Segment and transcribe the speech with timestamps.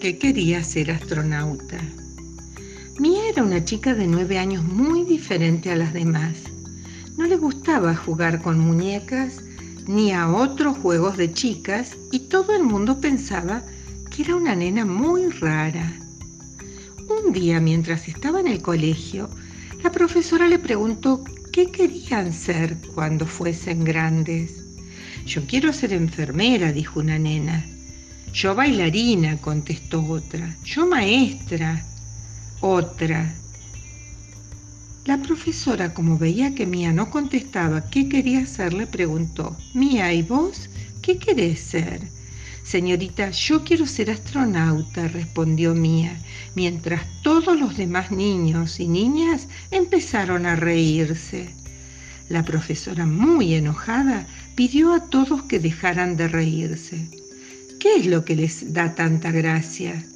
[0.00, 1.78] que quería ser astronauta.
[2.98, 6.36] Mía era una chica de nueve años muy diferente a las demás.
[7.16, 9.40] No le gustaba jugar con muñecas
[9.86, 13.62] ni a otros juegos de chicas y todo el mundo pensaba
[14.10, 15.92] que era una nena muy rara.
[17.08, 19.30] Un día, mientras estaba en el colegio,
[19.82, 21.22] la profesora le preguntó
[21.52, 24.64] qué querían ser cuando fuesen grandes.
[25.24, 27.64] Yo quiero ser enfermera, dijo una nena.
[28.34, 30.56] Yo bailarina, contestó otra.
[30.64, 31.84] Yo maestra,
[32.60, 33.32] otra.
[35.04, 40.22] La profesora, como veía que Mía no contestaba qué quería ser, le preguntó, Mía, ¿y
[40.22, 40.68] vos
[41.00, 42.00] qué querés ser?
[42.64, 46.20] Señorita, yo quiero ser astronauta, respondió Mía,
[46.56, 51.50] mientras todos los demás niños y niñas empezaron a reírse.
[52.28, 54.26] La profesora, muy enojada,
[54.56, 57.23] pidió a todos que dejaran de reírse.
[57.84, 60.06] ¿Qué es lo que les da tanta gracia?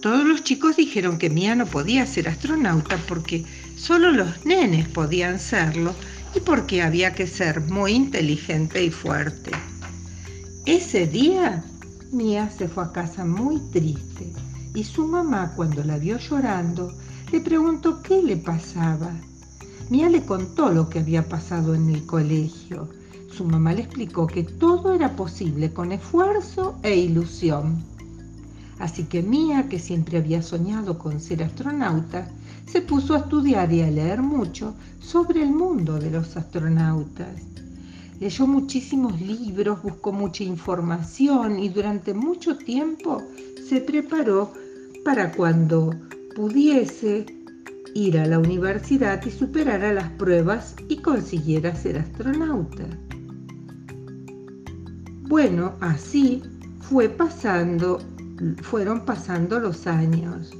[0.00, 3.44] Todos los chicos dijeron que Mía no podía ser astronauta porque
[3.76, 5.94] solo los nenes podían serlo
[6.34, 9.50] y porque había que ser muy inteligente y fuerte.
[10.64, 11.62] Ese día,
[12.12, 14.32] Mía se fue a casa muy triste
[14.74, 16.96] y su mamá cuando la vio llorando
[17.30, 19.12] le preguntó qué le pasaba.
[19.90, 22.88] Mía le contó lo que había pasado en el colegio
[23.36, 27.84] su mamá le explicó que todo era posible con esfuerzo e ilusión.
[28.78, 32.28] Así que Mía, que siempre había soñado con ser astronauta,
[32.66, 37.42] se puso a estudiar y a leer mucho sobre el mundo de los astronautas.
[38.20, 43.22] Leyó muchísimos libros, buscó mucha información y durante mucho tiempo
[43.68, 44.52] se preparó
[45.04, 45.94] para cuando
[46.34, 47.26] pudiese
[47.94, 52.84] ir a la universidad y superara las pruebas y consiguiera ser astronauta.
[55.28, 56.40] Bueno, así
[56.78, 57.98] fue pasando,
[58.62, 60.52] fueron pasando los años.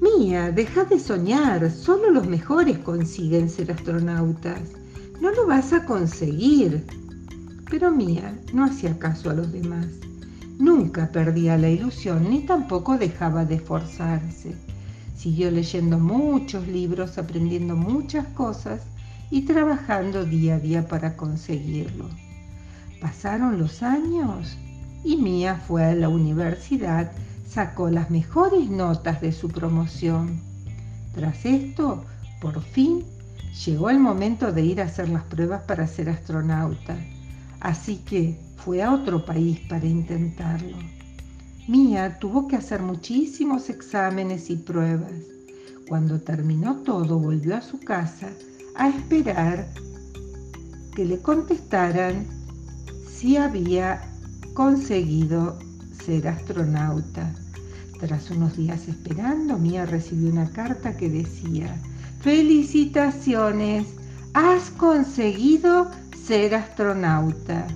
[0.00, 4.60] Mía, deja de soñar, solo los mejores consiguen ser astronautas.
[5.20, 6.84] No lo vas a conseguir.
[7.70, 9.86] Pero Mía no hacía caso a los demás.
[10.58, 14.56] Nunca perdía la ilusión ni tampoco dejaba de esforzarse.
[15.16, 18.82] Siguió leyendo muchos libros, aprendiendo muchas cosas
[19.30, 22.25] y trabajando día a día para conseguirlo.
[23.00, 24.56] Pasaron los años
[25.04, 27.12] y Mía fue a la universidad,
[27.48, 30.40] sacó las mejores notas de su promoción.
[31.14, 32.04] Tras esto,
[32.40, 33.04] por fin,
[33.64, 36.96] llegó el momento de ir a hacer las pruebas para ser astronauta.
[37.60, 40.76] Así que fue a otro país para intentarlo.
[41.68, 45.12] Mía tuvo que hacer muchísimos exámenes y pruebas.
[45.88, 48.28] Cuando terminó todo, volvió a su casa
[48.74, 49.66] a esperar
[50.94, 52.35] que le contestaran
[53.16, 54.02] si había
[54.52, 55.58] conseguido
[56.04, 57.32] ser astronauta.
[57.98, 61.74] Tras unos días esperando, Mía recibió una carta que decía,
[62.20, 63.86] felicitaciones,
[64.34, 65.90] has conseguido
[66.26, 67.66] ser astronauta.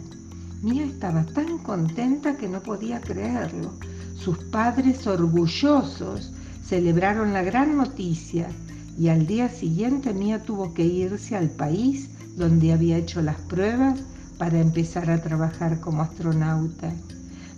[0.63, 3.73] Mía estaba tan contenta que no podía creerlo.
[4.15, 6.33] Sus padres orgullosos
[6.67, 8.47] celebraron la gran noticia
[8.99, 14.01] y al día siguiente Mía tuvo que irse al país donde había hecho las pruebas
[14.41, 16.91] para empezar a trabajar como astronauta.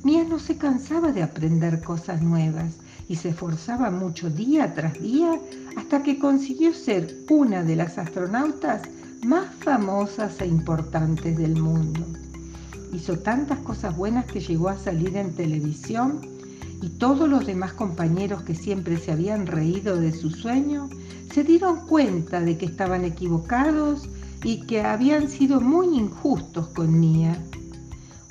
[0.03, 2.75] Mía no se cansaba de aprender cosas nuevas
[3.09, 5.39] y se esforzaba mucho día tras día
[5.77, 8.83] hasta que consiguió ser una de las astronautas
[9.25, 12.05] más famosas e importantes del mundo.
[12.93, 16.21] Hizo tantas cosas buenas que llegó a salir en televisión
[16.83, 20.89] y todos los demás compañeros que siempre se habían reído de su sueño
[21.33, 24.09] se dieron cuenta de que estaban equivocados
[24.45, 27.37] y que habían sido muy injustos con Mía.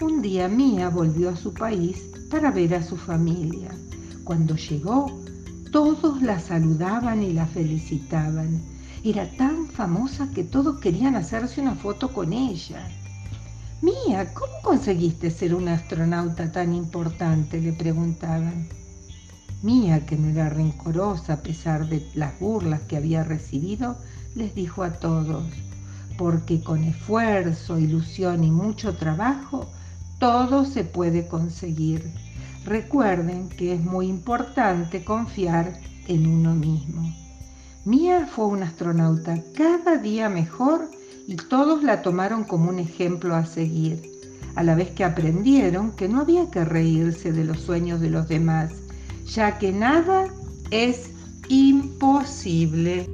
[0.01, 3.69] Un día Mía volvió a su país para ver a su familia.
[4.23, 5.21] Cuando llegó,
[5.71, 8.61] todos la saludaban y la felicitaban.
[9.03, 12.87] Era tan famosa que todos querían hacerse una foto con ella.
[13.81, 17.59] Mía, ¿cómo conseguiste ser una astronauta tan importante?
[17.61, 18.67] le preguntaban.
[19.63, 23.95] Mía, que no era rencorosa a pesar de las burlas que había recibido,
[24.35, 25.43] les dijo a todos,
[26.21, 29.67] porque con esfuerzo, ilusión y mucho trabajo,
[30.19, 32.13] todo se puede conseguir.
[32.63, 35.73] Recuerden que es muy importante confiar
[36.07, 37.11] en uno mismo.
[37.85, 40.91] Mía fue una astronauta cada día mejor
[41.27, 44.03] y todos la tomaron como un ejemplo a seguir,
[44.53, 48.27] a la vez que aprendieron que no había que reírse de los sueños de los
[48.27, 48.71] demás,
[49.25, 50.27] ya que nada
[50.69, 51.09] es
[51.49, 53.09] imposible.